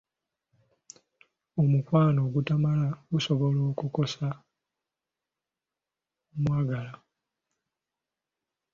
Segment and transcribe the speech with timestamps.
[1.61, 4.29] Omukwano ogutamala gusobola okukozza
[6.33, 6.99] omwagalwa.